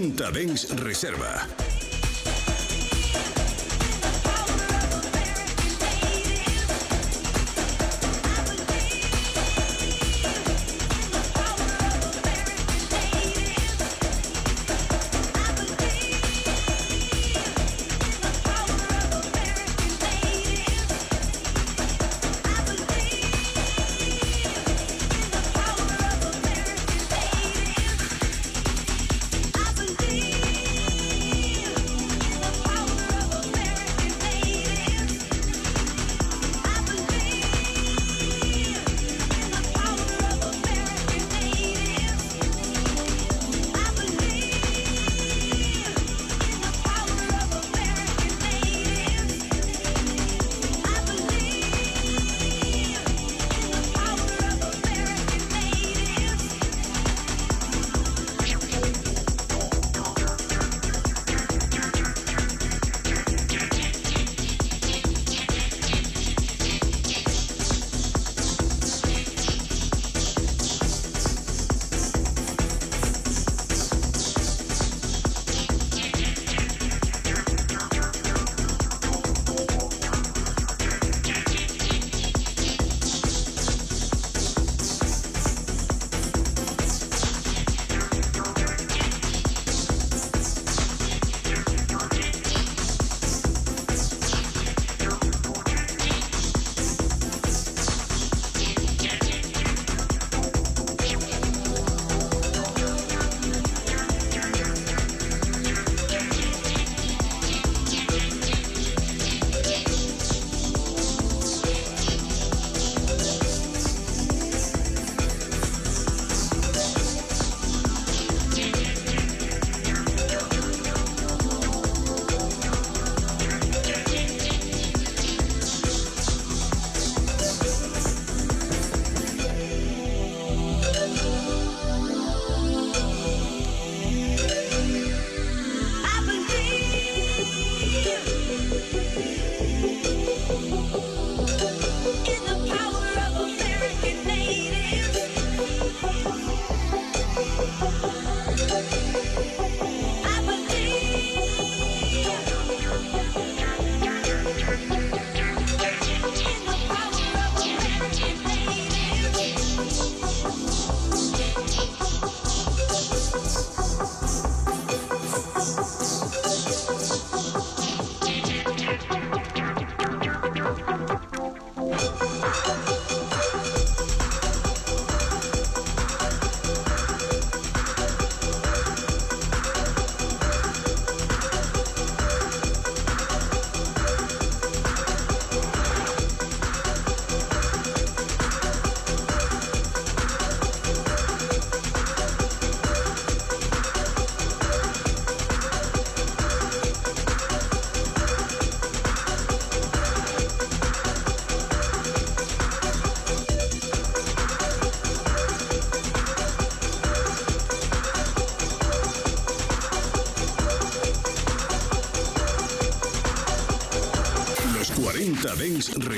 Dens 0.00 0.66
Reserva. 0.80 1.49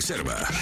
Reserva. 0.02 0.62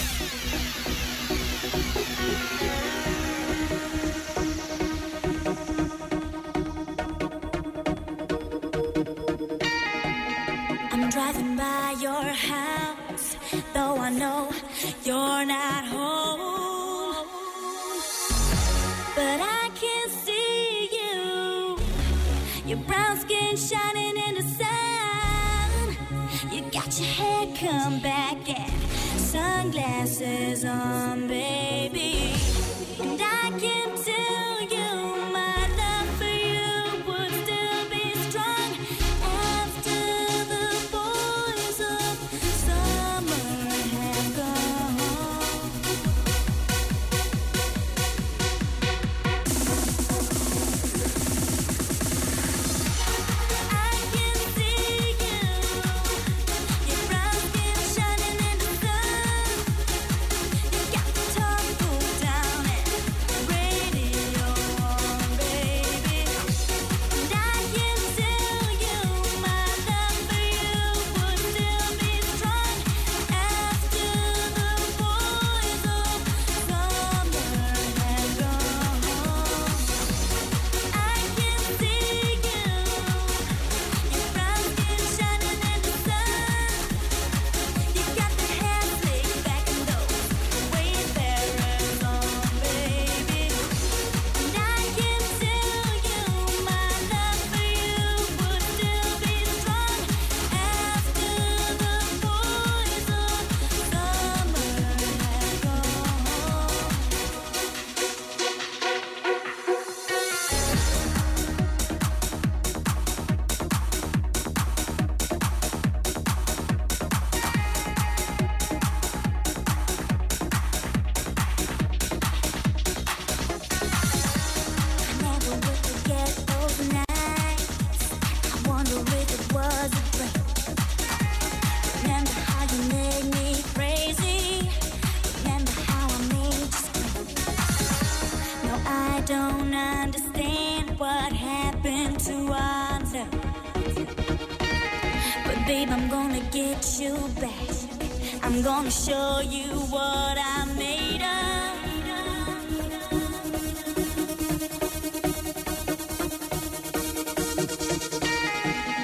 gonna 148.81 148.91
show 148.91 149.41
you 149.41 149.67
what 149.93 150.37
I'm 150.39 150.75
made 150.75 151.21
of. 151.21 151.77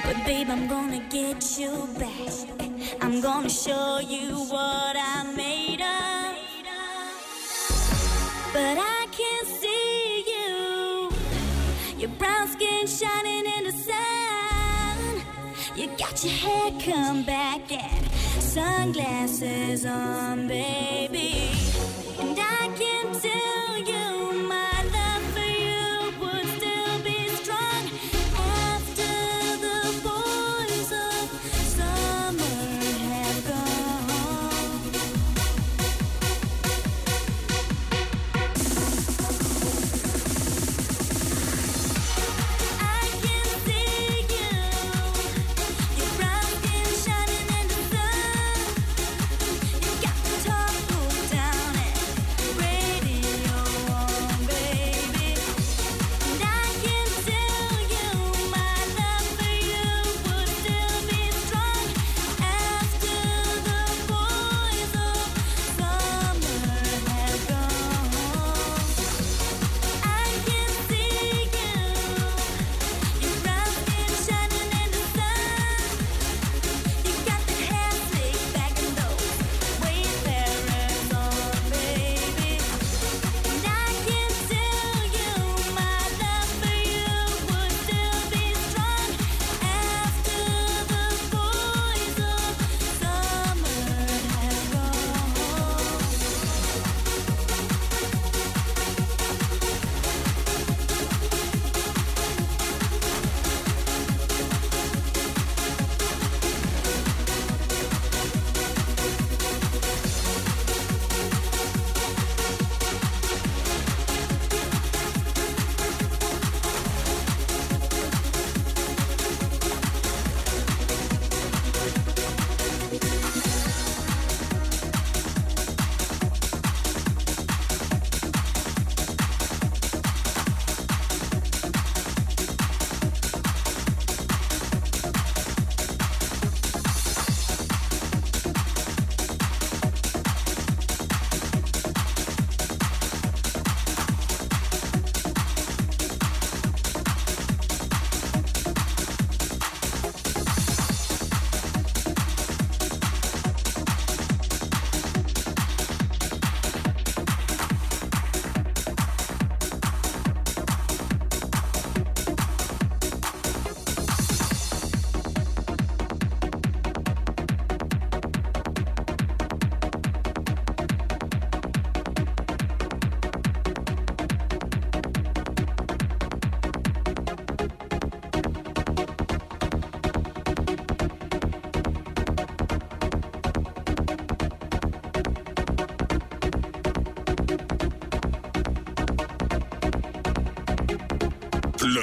But 0.04 0.26
babe, 0.26 0.48
I'm 0.50 0.66
gonna 0.66 0.98
get 1.08 1.58
you 1.60 1.88
back. 1.96 2.10
I'm 3.00 3.20
gonna 3.20 3.48
show 3.48 4.00
you 4.00 4.34
what 4.50 4.96
I'm 4.96 5.36
made 5.36 5.80
of. 5.80 6.34
But 8.52 8.78
I 8.78 9.06
can't 9.12 9.46
see 9.46 10.24
you. 10.32 11.10
Your 11.98 12.10
brown 12.18 12.48
skin 12.48 12.88
shining 12.88 13.46
in 13.46 13.62
the 13.62 13.72
sun. 13.86 15.22
You 15.76 15.86
got 15.96 16.24
your 16.24 16.32
hair 16.32 16.72
come 16.80 17.22
back 17.22 17.70
and 17.70 18.17
sunglasses 18.58 19.86
on, 19.86 20.48
baby. 20.48 21.52
And 22.18 22.36
I 22.40 22.68
can 22.76 23.12
tell 23.20 23.78
you. 23.78 24.17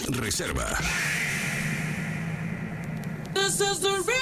Reserva. 0.00 0.68
This 3.34 3.60
is 3.60 3.80
the 3.80 3.90
real 3.90 4.21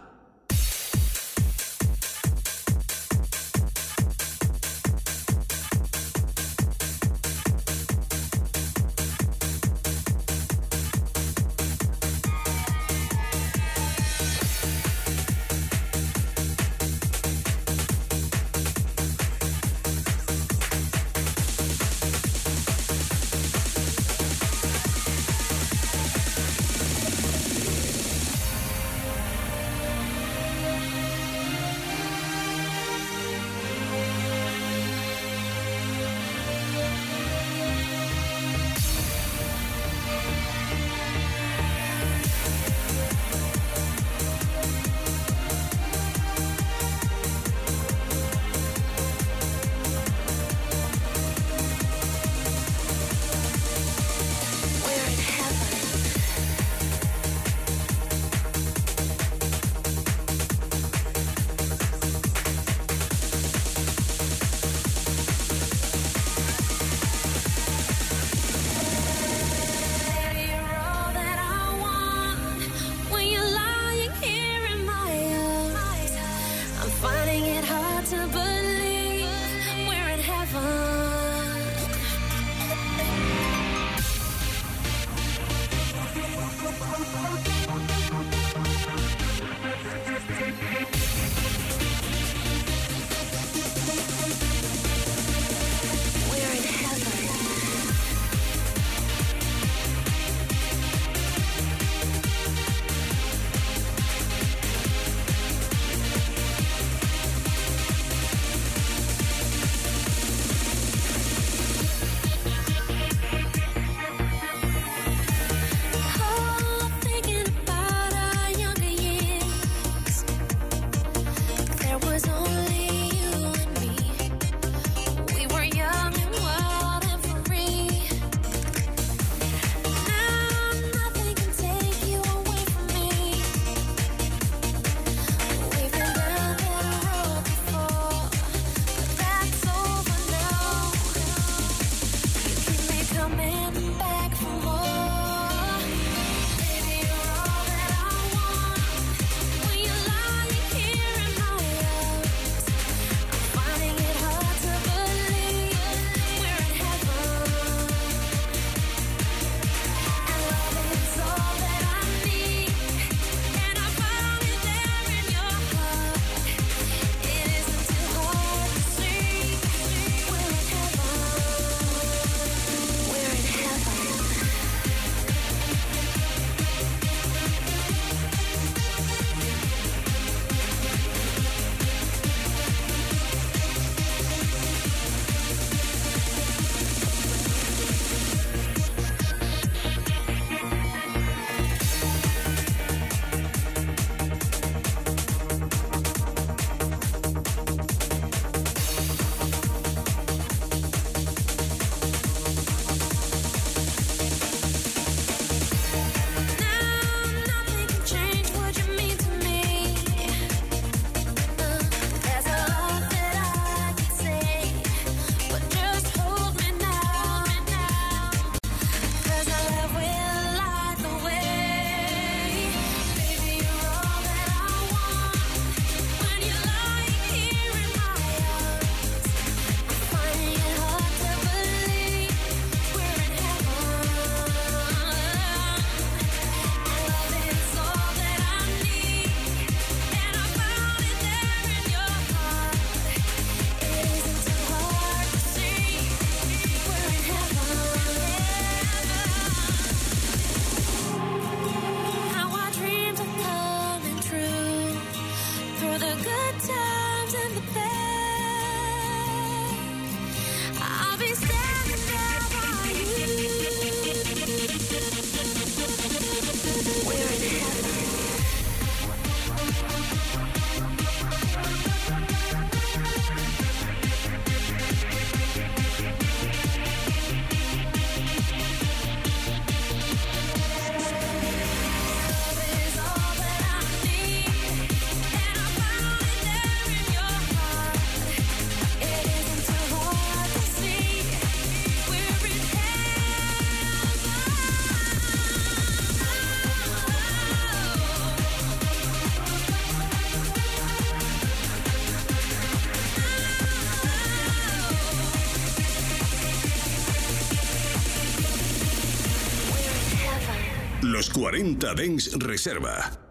40 311.33 311.95
Dens 311.95 312.33
Reserva. 312.35 313.30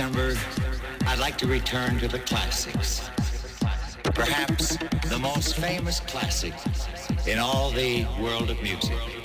Number, 0.00 0.34
I'd 1.06 1.18
like 1.18 1.36
to 1.36 1.46
return 1.46 1.98
to 1.98 2.08
the 2.08 2.20
classics. 2.20 3.10
Perhaps 4.02 4.78
the 5.10 5.18
most 5.18 5.56
famous 5.56 6.00
classic 6.00 6.54
in 7.26 7.38
all 7.38 7.70
the 7.70 8.06
world 8.18 8.48
of 8.48 8.62
music. 8.62 9.19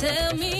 Tell 0.00 0.34
me 0.34 0.59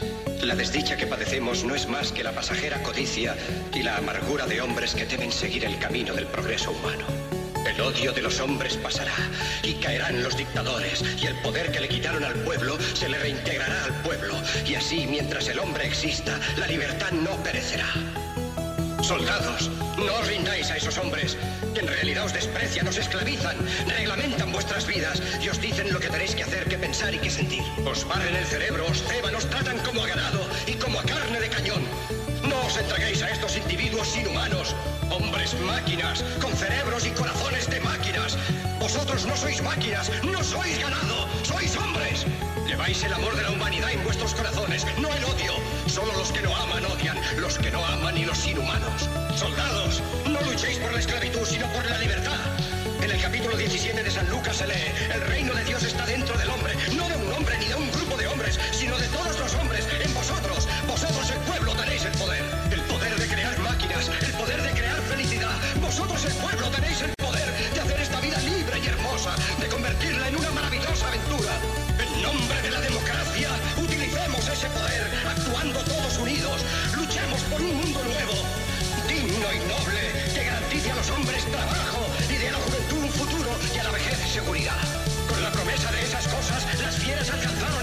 La 0.41 0.55
desdicha 0.55 0.97
que 0.97 1.05
padecemos 1.05 1.63
no 1.63 1.75
es 1.75 1.87
más 1.87 2.11
que 2.11 2.23
la 2.23 2.31
pasajera 2.31 2.81
codicia 2.81 3.35
y 3.73 3.83
la 3.83 3.97
amargura 3.97 4.47
de 4.47 4.59
hombres 4.59 4.95
que 4.95 5.05
temen 5.05 5.31
seguir 5.31 5.65
el 5.65 5.77
camino 5.77 6.13
del 6.13 6.25
progreso 6.25 6.71
humano. 6.71 7.05
El 7.65 7.79
odio 7.79 8.11
de 8.11 8.23
los 8.23 8.39
hombres 8.39 8.75
pasará 8.77 9.13
y 9.61 9.75
caerán 9.75 10.23
los 10.23 10.35
dictadores 10.35 11.03
y 11.21 11.27
el 11.27 11.35
poder 11.41 11.71
que 11.71 11.79
le 11.79 11.87
quitaron 11.87 12.23
al 12.23 12.33
pueblo 12.33 12.75
se 12.95 13.07
le 13.07 13.19
reintegrará 13.19 13.85
al 13.85 13.93
pueblo 14.01 14.35
y 14.67 14.73
así 14.73 15.05
mientras 15.07 15.47
el 15.47 15.59
hombre 15.59 15.85
exista 15.85 16.39
la 16.57 16.65
libertad 16.65 17.11
no 17.11 17.31
perecerá. 17.43 17.87
Soldados, 19.03 19.69
no 19.97 20.13
os 20.13 20.27
rindáis 20.27 20.69
a 20.71 20.77
esos 20.77 20.97
hombres, 20.97 21.35
que 21.73 21.81
en 21.81 21.87
realidad 21.87 22.25
os 22.25 22.33
desprecian, 22.33 22.87
os 22.87 22.97
esclavizan, 22.97 23.57
reglamentan 23.87 24.51
vuestras 24.51 24.85
vidas 24.85 25.21
y 25.41 25.49
os 25.49 25.59
dicen 25.59 25.91
lo 25.91 25.99
que 25.99 26.09
tenéis 26.09 26.35
que 26.35 26.43
hacer, 26.43 26.65
que 26.65 26.77
pensar 26.77 27.13
y 27.13 27.19
que 27.19 27.29
sentir. 27.29 27.63
Os 27.85 28.07
barren 28.07 28.35
el 28.35 28.45
cerebro, 28.45 28.85
os 28.87 29.03
ceban, 29.03 29.35
inhumanos, 34.17 34.75
hombres 35.11 35.53
máquinas, 35.61 36.23
con 36.41 36.51
cerebros 36.57 37.05
y 37.05 37.11
corazones 37.11 37.69
de 37.69 37.79
máquinas. 37.81 38.35
Vosotros 38.79 39.25
no 39.27 39.37
sois 39.37 39.61
máquinas, 39.61 40.09
no 40.23 40.43
sois 40.43 40.79
ganado, 40.79 41.27
sois 41.43 41.75
hombres. 41.77 42.25
Lleváis 42.65 43.03
el 43.03 43.13
amor 43.13 43.35
de 43.35 43.43
la 43.43 43.51
humanidad 43.51 43.91
en 43.91 44.03
vuestros 44.03 44.33
corazones, 44.33 44.85
no 44.97 45.07
el 45.13 45.23
odio. 45.25 45.53
Solo 45.85 46.11
los 46.13 46.31
que 46.31 46.41
no 46.41 46.55
aman 46.55 46.83
odian, 46.85 47.17
los 47.37 47.59
que 47.59 47.69
no 47.69 47.85
aman 47.85 48.17
y 48.17 48.25
los 48.25 48.47
inhumanos. 48.47 49.07
Soldados, 49.35 50.01
no 50.27 50.41
luchéis 50.41 50.79
por 50.79 50.91
la 50.91 50.99
esclavitud, 50.99 51.45
sino 51.45 51.71
por 51.71 51.85
la 51.85 51.99
libertad. 51.99 52.39
En 53.03 53.11
el 53.11 53.21
capítulo 53.21 53.55
17 53.55 54.03
de 54.03 54.09
San 54.09 54.27
Lucas 54.31 54.57
se 54.57 54.67
lee, 54.67 54.91
el 55.13 55.21
reino 55.21 55.53
de 55.53 55.63
Dios 55.63 55.83
está 55.83 56.07
dentro 56.07 56.35
del 56.39 56.49
hombre, 56.49 56.73
no 56.95 57.07
de 57.07 57.20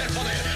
Iconic. 0.09 0.48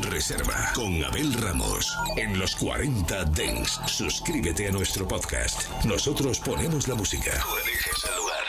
Reserva 0.00 0.72
con 0.74 1.04
Abel 1.04 1.34
Ramos. 1.34 1.96
En 2.16 2.38
los 2.38 2.56
40 2.56 3.24
Dens, 3.26 3.78
suscríbete 3.86 4.68
a 4.68 4.72
nuestro 4.72 5.06
podcast. 5.06 5.68
Nosotros 5.84 6.40
ponemos 6.40 6.88
la 6.88 6.94
música. 6.94 7.32
Tú 7.40 7.48
eliges 7.58 8.04
el 8.04 8.16
lugar. 8.16 8.44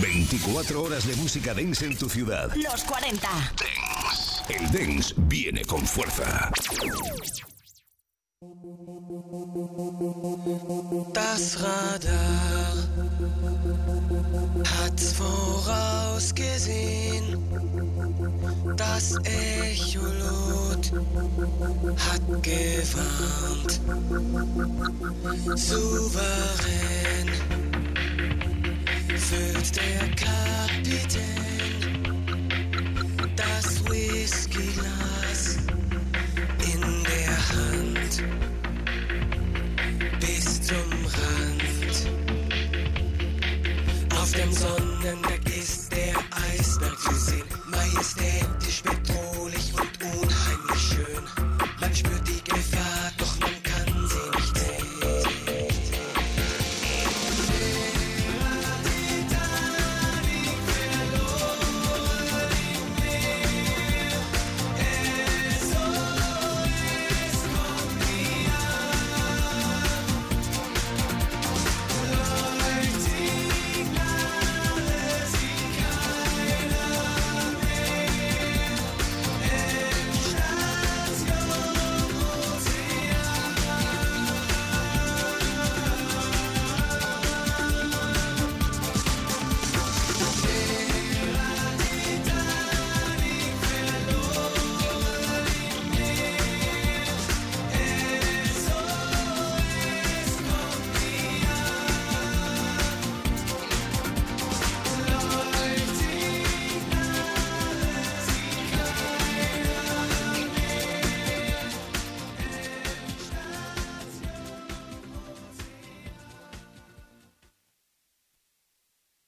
24 0.00 0.82
horas 0.82 1.06
de 1.06 1.16
música 1.16 1.54
dance 1.54 1.86
en 1.86 1.96
tu 1.96 2.08
ciudad. 2.08 2.52
Los 2.54 2.84
40. 2.84 3.28
El 4.48 4.70
dance 4.70 5.14
viene 5.16 5.64
con 5.64 5.86
fuerza. 5.86 6.50
Das 11.14 11.60
Radar 11.60 12.91
hat's 14.60 15.12
vorausgesehen. 15.12 17.38
Das 18.76 19.16
Echolot 19.24 20.92
hat 21.96 22.42
gewarnt. 22.42 23.80
Souverän 25.56 27.30
füllt 29.18 29.76
der 29.76 30.08
Kapitän 30.16 31.41